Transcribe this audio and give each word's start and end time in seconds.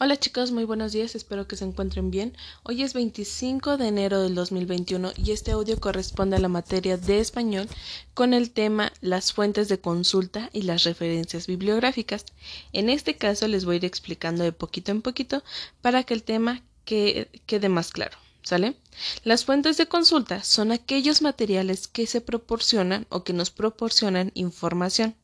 Hola 0.00 0.16
chicos, 0.16 0.50
muy 0.50 0.64
buenos 0.64 0.92
días, 0.92 1.14
espero 1.14 1.46
que 1.46 1.56
se 1.56 1.64
encuentren 1.64 2.10
bien. 2.10 2.36
Hoy 2.64 2.82
es 2.82 2.92
25 2.94 3.76
de 3.76 3.88
enero 3.88 4.22
del 4.22 4.34
2021 4.34 5.12
y 5.16 5.30
este 5.32 5.52
audio 5.52 5.78
corresponde 5.78 6.36
a 6.36 6.40
la 6.40 6.48
materia 6.48 6.96
de 6.96 7.20
español 7.20 7.68
con 8.14 8.34
el 8.34 8.50
tema 8.50 8.92
las 9.00 9.32
fuentes 9.32 9.68
de 9.68 9.78
consulta 9.78 10.50
y 10.52 10.62
las 10.62 10.84
referencias 10.84 11.46
bibliográficas. 11.46 12.24
En 12.72 12.88
este 12.88 13.16
caso 13.16 13.46
les 13.46 13.64
voy 13.64 13.74
a 13.74 13.76
ir 13.78 13.84
explicando 13.84 14.42
de 14.42 14.52
poquito 14.52 14.90
en 14.90 15.02
poquito 15.02 15.42
para 15.82 16.02
que 16.02 16.14
el 16.14 16.22
tema 16.22 16.62
quede 16.84 17.68
más 17.68 17.92
claro. 17.92 18.16
¿Sale? 18.42 18.74
Las 19.22 19.44
fuentes 19.44 19.76
de 19.76 19.86
consulta 19.86 20.42
son 20.42 20.72
aquellos 20.72 21.20
materiales 21.20 21.88
que 21.88 22.06
se 22.06 22.22
proporcionan 22.22 23.06
o 23.10 23.22
que 23.22 23.34
nos 23.34 23.50
proporcionan 23.50 24.32
información. 24.34 25.14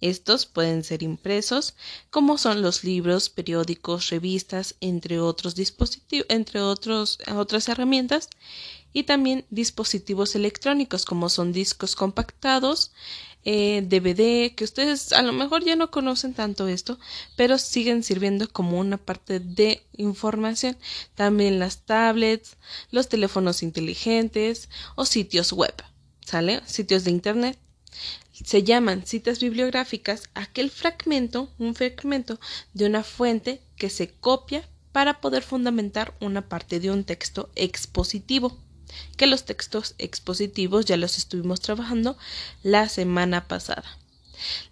Estos 0.00 0.46
pueden 0.46 0.84
ser 0.84 1.02
impresos, 1.02 1.74
como 2.10 2.38
son 2.38 2.62
los 2.62 2.84
libros, 2.84 3.28
periódicos, 3.28 4.10
revistas, 4.10 4.74
entre 4.80 5.20
otros 5.20 5.54
dispositivos, 5.54 6.26
entre 6.28 6.60
otros, 6.60 7.18
otras 7.34 7.68
herramientas, 7.68 8.28
y 8.92 9.04
también 9.04 9.46
dispositivos 9.50 10.34
electrónicos, 10.34 11.04
como 11.04 11.28
son 11.28 11.52
discos 11.52 11.96
compactados, 11.96 12.92
DVD, 13.44 14.44
eh, 14.44 14.54
que 14.54 14.64
ustedes 14.64 15.12
a 15.12 15.22
lo 15.22 15.32
mejor 15.32 15.64
ya 15.64 15.74
no 15.74 15.90
conocen 15.90 16.32
tanto 16.34 16.68
esto, 16.68 16.98
pero 17.36 17.58
siguen 17.58 18.02
sirviendo 18.04 18.48
como 18.48 18.78
una 18.78 18.98
parte 18.98 19.40
de 19.40 19.82
información. 19.96 20.76
También 21.14 21.58
las 21.58 21.84
tablets, 21.84 22.56
los 22.90 23.08
teléfonos 23.08 23.62
inteligentes 23.62 24.68
o 24.94 25.04
sitios 25.04 25.52
web, 25.52 25.74
¿sale? 26.24 26.62
Sitios 26.66 27.04
de 27.04 27.10
internet. 27.10 27.58
Se 28.32 28.62
llaman 28.62 29.06
citas 29.06 29.40
bibliográficas 29.40 30.30
aquel 30.34 30.70
fragmento, 30.70 31.52
un 31.58 31.74
fragmento 31.74 32.40
de 32.72 32.86
una 32.86 33.02
fuente 33.02 33.60
que 33.76 33.90
se 33.90 34.08
copia 34.08 34.68
para 34.92 35.20
poder 35.20 35.42
fundamentar 35.42 36.14
una 36.20 36.48
parte 36.48 36.80
de 36.80 36.90
un 36.90 37.04
texto 37.04 37.50
expositivo, 37.56 38.58
que 39.16 39.26
los 39.26 39.44
textos 39.44 39.94
expositivos 39.98 40.84
ya 40.84 40.96
los 40.96 41.18
estuvimos 41.18 41.60
trabajando 41.60 42.16
la 42.62 42.88
semana 42.88 43.48
pasada. 43.48 43.98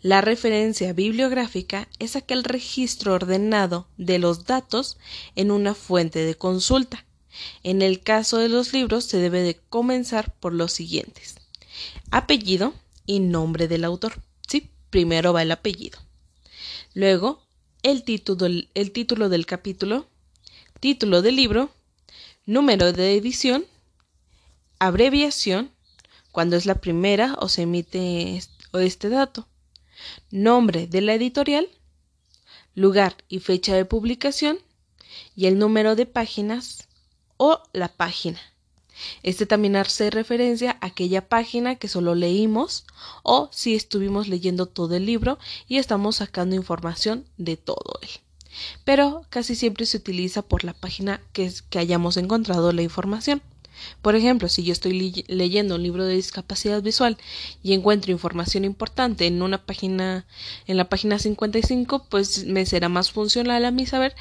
La 0.03 0.21
referencia 0.21 0.93
bibliográfica 0.93 1.89
es 1.99 2.17
aquel 2.17 2.45
registro 2.45 3.15
ordenado 3.15 3.87
de 3.97 4.19
los 4.19 4.45
datos 4.45 4.99
en 5.37 5.51
una 5.51 5.75
fuente 5.75 6.21
de 6.21 6.35
consulta. 6.35 7.05
En 7.63 7.81
el 7.81 8.01
caso 8.01 8.39
de 8.39 8.49
los 8.49 8.73
libros 8.73 9.05
se 9.05 9.19
debe 9.19 9.43
de 9.43 9.57
comenzar 9.69 10.35
por 10.35 10.53
los 10.53 10.73
siguientes. 10.73 11.37
Apellido, 12.11 12.75
y 13.11 13.19
nombre 13.19 13.67
del 13.67 13.83
autor. 13.83 14.23
Sí, 14.47 14.71
primero 14.89 15.33
va 15.33 15.43
el 15.43 15.51
apellido. 15.51 15.99
Luego, 16.95 17.43
el 17.83 18.05
título, 18.05 18.47
el 18.47 18.93
título 18.93 19.29
del 19.29 19.47
capítulo, 19.47 20.07
título 20.79 21.21
del 21.21 21.35
libro, 21.35 21.71
número 22.47 22.93
de 22.93 23.17
edición, 23.17 23.65
abreviación, 24.79 25.73
cuando 26.31 26.57
es 26.57 26.67
la 26.67 26.77
primera 26.77 27.35
o 27.41 27.49
se 27.49 27.63
emite 27.63 28.41
este 28.75 29.09
dato, 29.09 29.49
nombre 30.31 30.87
de 30.87 31.01
la 31.01 31.15
editorial, 31.15 31.69
lugar 32.77 33.17
y 33.29 33.41
fecha 33.41 33.75
de 33.75 33.87
publicación 33.87 34.61
y 35.35 35.47
el 35.47 35.59
número 35.59 35.97
de 35.97 36.07
páginas 36.07 36.87
o 37.39 37.61
la 37.73 37.89
página. 37.89 38.39
Este 39.23 39.47
también 39.47 39.77
hace 39.77 40.11
referencia 40.11 40.79
a 40.81 40.87
aquella 40.87 41.29
página 41.29 41.77
que 41.77 41.89
solo 41.89 42.15
leímos 42.15 42.85
o 43.23 43.49
si 43.53 43.75
estuvimos 43.75 44.29
leyendo 44.29 44.67
todo 44.67 44.95
el 44.95 45.07
libro 45.07 45.39
y 45.69 45.79
estamos 45.79 46.17
sacando 46.17 46.57
información 46.57 47.25
de 47.37 47.57
todo 47.57 47.99
él. 48.03 48.11
Pero 48.85 49.23
casi 49.31 49.55
siempre 49.55 49.87
se 49.87 49.97
utiliza 49.97 50.43
por 50.43 50.65
la 50.65 50.73
página 50.73 51.21
que, 51.33 51.53
que 51.71 51.79
hayamos 51.79 52.17
encontrado 52.17 52.73
la 52.73 52.83
información. 52.83 53.43
Por 54.03 54.15
ejemplo, 54.15 54.49
si 54.49 54.63
yo 54.63 54.73
estoy 54.73 55.25
leyendo 55.29 55.77
un 55.77 55.83
libro 55.83 56.05
de 56.05 56.15
discapacidad 56.15 56.83
visual 56.83 57.17
y 57.63 57.73
encuentro 57.73 58.13
información 58.13 58.65
importante 58.65 59.27
en 59.27 59.43
una 59.43 59.65
página, 59.65 60.27
en 60.67 60.77
la 60.77 60.89
página 60.89 61.19
55, 61.19 62.07
pues 62.09 62.45
me 62.45 62.67
será 62.67 62.89
más 62.89 63.11
funcional 63.11 63.65
a 63.65 63.71
mí 63.71 63.87
saber 63.87 64.15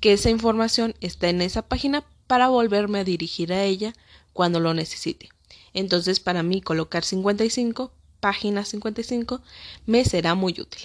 que 0.00 0.12
esa 0.12 0.30
información 0.30 0.94
está 1.00 1.28
en 1.28 1.42
esa 1.42 1.62
página 1.62 2.04
para 2.26 2.48
volverme 2.48 3.00
a 3.00 3.04
dirigir 3.04 3.52
a 3.52 3.64
ella 3.64 3.94
cuando 4.34 4.60
lo 4.60 4.74
necesite. 4.74 5.30
Entonces, 5.72 6.20
para 6.20 6.42
mí 6.42 6.60
colocar 6.60 7.04
55, 7.04 7.90
página 8.20 8.64
55, 8.64 9.40
me 9.86 10.04
será 10.04 10.34
muy 10.34 10.52
útil. 10.60 10.82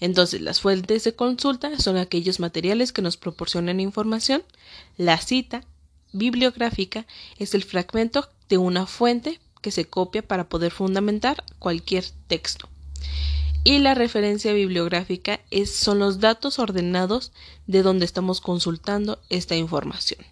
Entonces, 0.00 0.40
las 0.40 0.60
fuentes 0.60 1.04
de 1.04 1.14
consulta 1.14 1.78
son 1.80 1.96
aquellos 1.96 2.38
materiales 2.38 2.92
que 2.92 3.02
nos 3.02 3.16
proporcionan 3.16 3.80
información. 3.80 4.44
La 4.96 5.18
cita 5.18 5.64
bibliográfica 6.12 7.06
es 7.38 7.54
el 7.54 7.64
fragmento 7.64 8.28
de 8.48 8.58
una 8.58 8.86
fuente 8.86 9.40
que 9.62 9.70
se 9.70 9.86
copia 9.86 10.22
para 10.22 10.48
poder 10.48 10.72
fundamentar 10.72 11.42
cualquier 11.58 12.04
texto. 12.26 12.68
Y 13.64 13.78
la 13.78 13.94
referencia 13.94 14.52
bibliográfica 14.52 15.40
es, 15.50 15.74
son 15.74 16.00
los 16.00 16.20
datos 16.20 16.58
ordenados 16.58 17.32
de 17.66 17.82
donde 17.82 18.04
estamos 18.04 18.40
consultando 18.40 19.20
esta 19.30 19.54
información 19.54 20.31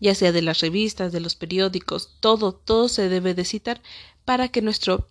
ya 0.00 0.14
sea 0.14 0.32
de 0.32 0.42
las 0.42 0.60
revistas, 0.60 1.12
de 1.12 1.20
los 1.20 1.34
periódicos, 1.34 2.10
todo, 2.20 2.52
todo 2.52 2.88
se 2.88 3.08
debe 3.08 3.34
de 3.34 3.44
citar 3.44 3.80
para 4.24 4.48
que 4.48 4.62
nuestro 4.62 5.08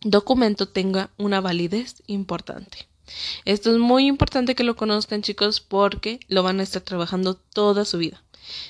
documento 0.00 0.68
tenga 0.68 1.10
una 1.16 1.40
validez 1.40 2.02
importante. 2.06 2.86
Esto 3.44 3.70
es 3.70 3.78
muy 3.78 4.06
importante 4.06 4.54
que 4.54 4.64
lo 4.64 4.76
conozcan 4.76 5.22
chicos 5.22 5.60
porque 5.60 6.20
lo 6.28 6.42
van 6.42 6.60
a 6.60 6.62
estar 6.62 6.82
trabajando 6.82 7.34
toda 7.34 7.84
su 7.84 7.98
vida. 7.98 8.22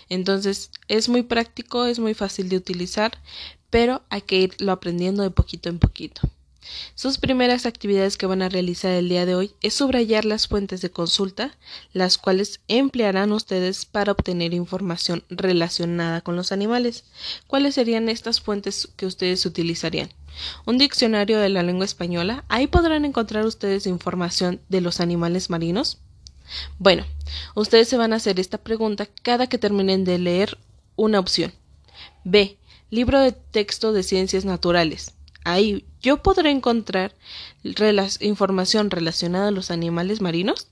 Entonces 0.09 0.71
es 0.89 1.09
muy 1.09 1.23
práctico, 1.23 1.85
es 1.87 1.99
muy 1.99 2.15
fácil 2.15 2.49
de 2.49 2.57
utilizar, 2.57 3.19
pero 3.71 4.03
hay 4.09 4.23
que 4.23 4.37
irlo 4.37 4.73
aprendiendo 4.73 5.23
de 5.23 5.31
poquito 5.31 5.69
en 5.69 5.79
poquito. 5.79 6.23
Sus 6.95 7.19
primeras 7.19 7.67
actividades 7.67 8.17
que 8.17 8.27
van 8.27 8.43
a 8.43 8.49
realizar 8.49 8.93
el 8.93 9.09
día 9.09 9.27
de 9.27 9.35
hoy 9.35 9.53
es 9.63 9.75
subrayar 9.75 10.25
las 10.25 10.49
fuentes 10.49 10.81
de 10.81 10.91
consulta, 10.91 11.57
las 11.93 12.19
cuales 12.19 12.61
emplearán 12.69 13.33
ustedes 13.33 13.85
para 13.85 14.13
obtener 14.13 14.55
información 14.55 15.25
relacionada 15.29 16.21
con 16.21 16.37
los 16.37 16.53
animales. 16.53 17.05
¿Cuáles 17.47 17.75
serían 17.75 18.09
estas 18.09 18.41
fuentes 18.41 18.89
que 18.97 19.07
ustedes 19.07 19.45
utilizarían? 19.47 20.11
Un 20.67 20.79
diccionario 20.79 21.39
de 21.39 21.49
la 21.49 21.63
lengua 21.63 21.85
española. 21.85 22.45
Ahí 22.49 22.67
podrán 22.67 23.05
encontrar 23.05 23.47
ustedes 23.47 23.87
información 23.87 24.61
de 24.69 24.81
los 24.81 25.01
animales 25.01 25.51
marinos. 25.51 25.99
Bueno, 26.79 27.05
ustedes 27.55 27.89
se 27.89 27.97
van 27.97 28.13
a 28.13 28.17
hacer 28.17 28.39
esta 28.39 28.59
pregunta 28.59 29.07
cada 29.23 29.49
que 29.49 29.59
terminen 29.59 30.05
de 30.05 30.19
leer 30.19 30.59
una 30.95 31.19
opción. 31.19 31.53
B. 32.25 32.59
Libro 32.91 33.19
de 33.19 33.33
texto 33.33 33.93
de 33.93 34.03
ciencias 34.03 34.45
naturales. 34.45 35.16
Ahí 35.47 35.85
yo 36.03 36.25
podré 36.25 36.51
encontrar 36.51 37.15
información 38.19 38.91
relacionada 38.91 39.47
a 39.47 39.53
los 39.53 39.71
animales 39.71 40.21
marinos. 40.21 40.67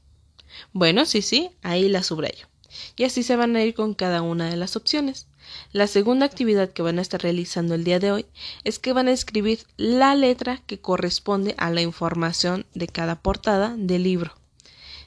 Bueno, 0.72 1.06
sí, 1.06 1.22
sí, 1.22 1.52
ahí 1.62 1.88
la 1.88 2.02
subrayo. 2.02 2.48
Y 2.96 3.04
así 3.04 3.22
se 3.22 3.36
van 3.36 3.54
a 3.54 3.62
ir 3.62 3.74
con 3.74 3.94
cada 3.94 4.20
una 4.20 4.50
de 4.50 4.56
las 4.56 4.74
opciones. 4.74 5.28
La 5.70 5.86
segunda 5.86 6.26
actividad 6.26 6.72
que 6.72 6.82
van 6.82 6.98
a 6.98 7.02
estar 7.02 7.22
realizando 7.22 7.76
el 7.76 7.84
día 7.84 8.00
de 8.00 8.10
hoy 8.10 8.26
es 8.64 8.80
que 8.80 8.92
van 8.92 9.06
a 9.06 9.12
escribir 9.12 9.60
la 9.76 10.16
letra 10.16 10.60
que 10.66 10.80
corresponde 10.80 11.54
a 11.56 11.70
la 11.70 11.80
información 11.80 12.66
de 12.74 12.88
cada 12.88 13.22
portada 13.22 13.76
del 13.78 14.02
libro. 14.02 14.34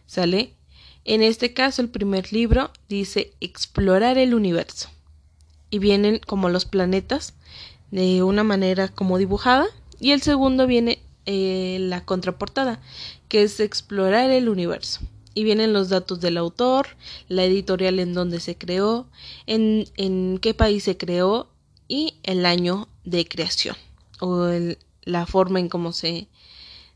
¿Sale? 0.05 0.53
En 1.03 1.21
este 1.21 1.53
caso, 1.53 1.81
el 1.81 1.89
primer 1.89 2.31
libro 2.31 2.71
dice 2.87 3.33
Explorar 3.41 4.17
el 4.17 4.33
universo. 4.33 4.89
Y 5.69 5.79
vienen 5.79 6.21
como 6.25 6.47
los 6.47 6.63
planetas 6.63 7.33
de 7.91 8.23
una 8.23 8.43
manera 8.43 8.87
como 8.89 9.17
dibujada 9.17 9.65
y 9.99 10.11
el 10.11 10.21
segundo 10.21 10.67
viene 10.67 10.99
eh, 11.25 11.77
la 11.81 12.05
contraportada 12.05 12.79
que 13.27 13.43
es 13.43 13.59
explorar 13.59 14.31
el 14.31 14.49
universo 14.49 15.01
y 15.33 15.43
vienen 15.43 15.71
los 15.71 15.89
datos 15.89 16.19
del 16.19 16.37
autor, 16.37 16.87
la 17.27 17.43
editorial 17.43 17.99
en 17.99 18.13
donde 18.13 18.39
se 18.39 18.57
creó, 18.57 19.07
en, 19.45 19.85
en 19.95 20.39
qué 20.39 20.55
país 20.55 20.83
se 20.83 20.97
creó 20.97 21.47
y 21.87 22.15
el 22.23 22.45
año 22.45 22.87
de 23.03 23.27
creación 23.27 23.75
o 24.19 24.49
la 25.03 25.25
forma 25.25 25.59
en 25.59 25.69
cómo 25.69 25.93
se, 25.93 26.27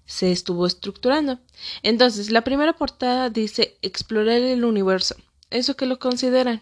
se 0.05 0.31
estuvo 0.31 0.65
estructurando. 0.65 1.39
Entonces, 1.83 2.31
la 2.31 2.43
primera 2.43 2.73
portada 2.73 3.29
dice 3.29 3.77
explorar 3.81 4.41
el 4.41 4.65
universo. 4.65 5.15
¿Eso 5.49 5.75
que 5.75 5.85
lo 5.85 5.99
consideran? 5.99 6.61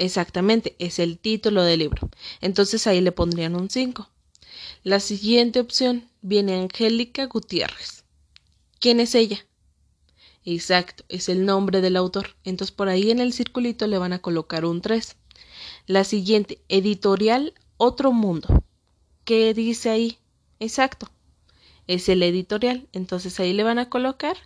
Exactamente, 0.00 0.76
es 0.78 0.98
el 0.98 1.18
título 1.18 1.62
del 1.62 1.80
libro. 1.80 2.08
Entonces 2.40 2.86
ahí 2.86 3.02
le 3.02 3.12
pondrían 3.12 3.54
un 3.54 3.68
5. 3.68 4.08
La 4.82 4.98
siguiente 4.98 5.60
opción 5.60 6.08
viene 6.22 6.58
Angélica 6.58 7.26
Gutiérrez. 7.26 8.04
¿Quién 8.78 8.98
es 8.98 9.14
ella? 9.14 9.44
Exacto, 10.46 11.04
es 11.10 11.28
el 11.28 11.44
nombre 11.44 11.82
del 11.82 11.96
autor. 11.96 12.34
Entonces 12.44 12.74
por 12.74 12.88
ahí 12.88 13.10
en 13.10 13.20
el 13.20 13.34
circulito 13.34 13.86
le 13.86 13.98
van 13.98 14.14
a 14.14 14.20
colocar 14.20 14.64
un 14.64 14.80
3. 14.80 15.16
La 15.86 16.04
siguiente, 16.04 16.62
editorial 16.70 17.52
Otro 17.76 18.10
Mundo. 18.10 18.64
¿Qué 19.24 19.52
dice 19.52 19.90
ahí? 19.90 20.16
Exacto, 20.60 21.10
es 21.86 22.08
el 22.08 22.22
editorial. 22.22 22.88
Entonces 22.94 23.38
ahí 23.38 23.52
le 23.52 23.64
van 23.64 23.78
a 23.78 23.90
colocar 23.90 24.38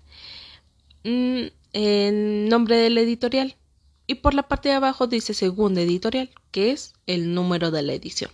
mm, 1.05 1.45
el 1.75 2.49
nombre 2.49 2.77
de 2.77 2.91
la 2.91 3.03
editorial 3.03 3.57
y 4.07 4.17
por 4.17 4.35
la 4.35 4.45
parte 4.45 4.69
de 4.69 4.75
abajo 4.75 5.07
dice 5.07 5.35
segunda 5.35 5.81
editorial, 5.81 6.31
que 6.51 6.71
es 6.71 6.95
el 7.07 7.35
número 7.35 7.71
de 7.71 7.83
la 7.83 7.95
edición. 7.95 8.31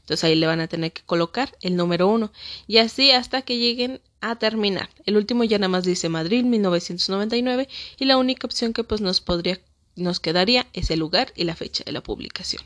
Entonces 0.00 0.24
ahí 0.24 0.34
le 0.34 0.46
van 0.46 0.60
a 0.60 0.68
tener 0.68 0.92
que 0.92 1.02
colocar 1.02 1.56
el 1.60 1.76
número 1.76 2.08
1 2.08 2.32
y 2.66 2.78
así 2.78 3.10
hasta 3.10 3.42
que 3.42 3.58
lleguen 3.58 4.00
a 4.20 4.36
terminar. 4.36 4.88
El 5.04 5.16
último 5.16 5.44
ya 5.44 5.58
nada 5.58 5.68
más 5.68 5.84
dice 5.84 6.08
Madrid 6.08 6.44
1999 6.44 7.68
y 7.98 8.04
la 8.04 8.16
única 8.16 8.46
opción 8.46 8.72
que 8.72 8.84
pues 8.84 9.00
nos 9.00 9.20
podría 9.20 9.60
nos 9.96 10.18
quedaría 10.18 10.66
es 10.72 10.90
el 10.90 10.98
lugar 10.98 11.32
y 11.36 11.44
la 11.44 11.54
fecha 11.54 11.84
de 11.84 11.92
la 11.92 12.02
publicación. 12.02 12.62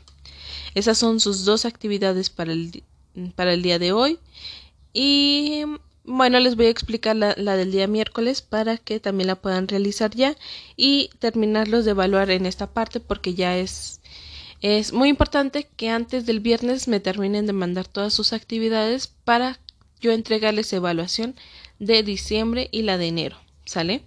Esas 0.73 0.97
son 0.97 1.19
sus 1.19 1.45
dos 1.45 1.65
actividades 1.65 2.29
para 2.29 2.53
el, 2.53 2.83
para 3.35 3.53
el 3.53 3.61
día 3.61 3.77
de 3.77 3.91
hoy 3.91 4.19
y 4.93 5.63
bueno, 6.03 6.39
les 6.39 6.55
voy 6.55 6.67
a 6.67 6.69
explicar 6.69 7.15
la, 7.15 7.33
del 7.35 7.71
día 7.71 7.87
miércoles 7.87 8.41
para 8.41 8.77
que 8.77 8.99
también 8.99 9.27
la 9.27 9.35
puedan 9.35 9.67
realizar 9.67 10.11
ya 10.15 10.35
y 10.75 11.09
terminarlos 11.19 11.85
de 11.85 11.91
evaluar 11.91 12.31
en 12.31 12.45
esta 12.45 12.67
parte 12.67 12.99
porque 12.99 13.33
ya 13.33 13.57
es 13.57 13.99
es 14.61 14.91
muy 14.91 15.07
importante 15.07 15.69
que 15.77 15.89
antes 15.89 16.25
del 16.25 16.41
viernes 16.41 16.89
me 16.89 16.99
terminen 16.99 17.45
de 17.45 17.53
mandar 17.53 17.87
todas 17.87 18.13
sus 18.13 18.33
actividades 18.33 19.07
para 19.07 19.57
yo 20.01 20.11
entregarles 20.11 20.73
evaluación 20.73 21.35
de 21.79 22.03
diciembre 22.03 22.67
y 22.71 22.81
la 22.81 22.97
de 22.97 23.07
enero. 23.07 23.37
¿Sale? 23.63 24.03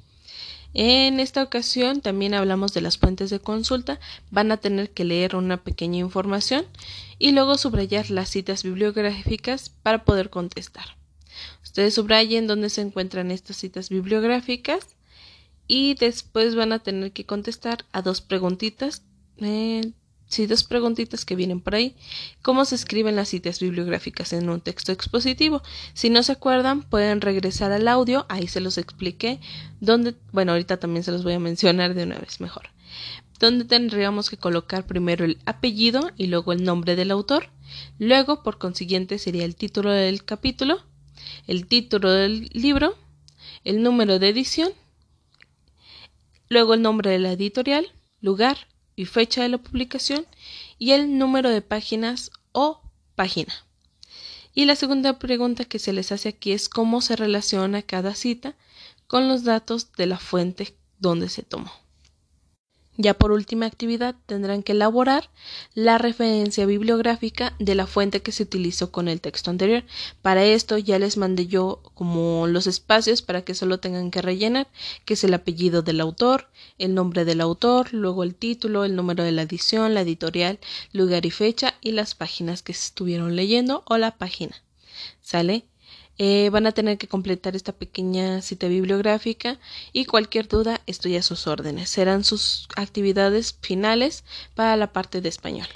En 0.75 1.21
esta 1.21 1.43
ocasión 1.43 2.01
también 2.01 2.35
hablamos 2.35 2.75
de 2.75 2.83
las 2.83 2.99
fuentes 2.99 3.31
de 3.31 3.41
consulta. 3.41 3.99
Van 4.31 4.53
a 4.53 4.59
tener 4.59 4.91
que 4.91 5.05
leer 5.05 5.37
una 5.37 5.63
pequeña 5.63 5.99
información 5.99 6.67
y 7.19 7.33
luego 7.33 7.57
subrayar 7.57 8.11
las 8.11 8.29
citas 8.29 8.63
bibliográficas 8.63 9.71
para 9.71 10.05
poder 10.05 10.29
contestar. 10.29 11.02
Ustedes 11.73 11.95
subrayen 11.95 12.47
dónde 12.47 12.69
se 12.69 12.83
encuentran 12.83 13.31
estas 13.31 13.57
citas 13.57 13.89
bibliográficas 13.89 14.89
y 15.67 15.95
después 15.95 16.55
van 16.55 16.75
a 16.75 16.81
tener 16.81 17.13
que 17.13 17.25
contestar 17.25 17.87
a 17.93 18.03
dos 18.03 18.21
preguntitas 18.21 19.05
eh, 19.39 19.91
sí, 20.29 20.47
dos 20.47 20.65
preguntitas 20.65 21.25
que 21.25 21.35
vienen 21.35 21.63
por 21.63 21.75
ahí. 21.75 21.97
¿Cómo 22.43 22.67
se 22.67 22.75
escriben 22.75 23.17
las 23.17 23.31
citas 23.31 23.59
bibliográficas 23.59 24.35
en 24.35 24.51
un 24.51 24.61
texto 24.61 24.93
expositivo? 24.93 25.63
Si 25.95 26.11
no 26.11 26.23
se 26.23 26.33
acuerdan, 26.33 26.83
pueden 26.83 27.23
regresar 27.23 27.73
al 27.73 27.89
audio, 27.89 28.27
ahí 28.29 28.49
se 28.49 28.61
los 28.61 28.77
expliqué, 28.77 29.41
donde, 29.81 30.15
bueno, 30.31 30.53
ahorita 30.53 30.77
también 30.77 31.05
se 31.05 31.13
los 31.13 31.25
voy 31.25 31.33
a 31.33 31.41
mencionar 31.41 31.95
de 31.95 32.03
una 32.03 32.19
vez 32.19 32.39
mejor. 32.43 32.69
Donde 33.41 33.65
tendríamos 33.65 34.29
que 34.29 34.37
colocar 34.37 34.87
primero 34.87 35.25
el 35.25 35.39
apellido 35.47 36.11
y 36.19 36.27
luego 36.27 36.53
el 36.53 36.65
nombre 36.65 36.97
del 36.97 37.11
autor. 37.11 37.49
Luego, 37.99 38.43
por 38.43 38.59
consiguiente, 38.59 39.19
sería 39.19 39.47
el 39.47 39.57
título 39.57 39.91
del 39.91 40.23
capítulo, 40.23 40.83
el 41.47 41.67
título 41.67 42.11
del 42.11 42.51
libro, 42.53 42.97
el 43.65 43.83
número 43.83 44.19
de 44.19 44.29
edición, 44.29 44.73
luego 46.49 46.75
el 46.75 46.83
nombre 46.83 47.11
de 47.11 47.19
la 47.19 47.33
editorial, 47.33 47.93
lugar, 48.21 48.69
y 48.97 49.07
fecha 49.07 49.43
de 49.43 49.49
la 49.49 49.59
publicación 49.59 50.27
y 50.79 50.93
el 50.93 51.19
número 51.19 51.51
de 51.51 51.63
páginas 51.63 52.31
o 52.53 52.83
página. 53.15 53.55
Y 54.55 54.67
la 54.67 54.77
segunda 54.77 55.19
pregunta 55.19 55.65
que 55.65 55.79
se 55.79 55.93
les 55.93 56.13
hace 56.13 56.29
aquí 56.29 56.53
es 56.53 56.69
cómo 56.69 57.01
se 57.01 57.17
relaciona 57.17 57.83
cada 57.83 58.15
cita 58.15 58.55
con 59.07 59.29
los 59.29 59.45
datos 59.45 59.93
de 59.93 60.07
la 60.07 60.19
fuente 60.19 60.77
donde 60.99 61.29
se 61.29 61.43
tomó. 61.43 61.82
Ya 62.99 63.15
por 63.15 63.33
última 63.33 63.65
actividad 63.65 64.15
tendrán 64.27 64.63
que 64.63 64.73
elaborar 64.73 65.31
la 65.75 65.97
referencia 65.97 66.67
bibliográfica 66.67 67.55
de 67.59 67.75
la 67.75 67.87
fuente 67.87 68.21
que 68.21 68.33
se 68.33 68.43
utilizó 68.43 68.93
con 68.93 69.09
el 69.09 69.23
texto 69.23 69.51
anterior. 69.51 69.85
Para 70.21 70.45
esto 70.45 70.77
ya 70.77 70.99
les 70.99 71.17
mandé 71.17 71.47
yo 71.47 71.81
como 71.95 72.47
los 72.47 72.67
espacios 72.67 73.23
para 73.23 73.43
que 73.43 73.55
solo 73.55 73.81
tengan 73.81 74.11
que 74.11 74.21
rellenar, 74.21 74.69
que 75.07 75.15
es 75.15 75.25
el 75.25 75.33
apellido 75.33 75.81
del 75.81 76.03
autor, 76.03 76.49
el 76.77 76.95
nombre 76.95 77.25
del 77.25 77.41
autor, 77.41 77.95
luego 77.95 78.25
el 78.25 78.35
título, 78.35 78.85
el 78.85 78.95
número 78.95 79.25
de 79.25 79.33
la 79.33 79.43
edición, 79.43 79.95
la 79.95 80.03
editorial, 80.03 80.59
lugar 80.93 81.25
y 81.25 81.31
fecha 81.31 81.75
y 81.81 81.93
las 81.93 82.15
páginas 82.15 82.63
que 82.63 82.73
estuvieron 82.73 83.37
leyendo 83.37 83.85
o 83.87 83.97
la 83.97 84.19
página. 84.19 84.55
¿Sale? 85.23 85.65
Eh, 86.19 86.51
van 86.51 86.67
a 86.67 86.73
tener 86.73 86.99
que 86.99 87.09
completar 87.09 87.57
esta 87.57 87.73
pequeña 87.73 88.43
cita 88.43 88.69
bibliográfica 88.69 89.59
y 89.93 90.05
cualquier 90.05 90.47
duda 90.49 90.81
estoy 90.87 91.17
a 91.17 91.23
sus 91.23 91.47
órdenes. 91.47 91.91
Serán 91.91 92.25
sus 92.25 92.69
actividades 92.77 93.57
finales 93.61 94.25
para 94.55 94.77
la 94.77 94.93
parte 94.93 95.21
de 95.21 95.29
español. 95.29 95.69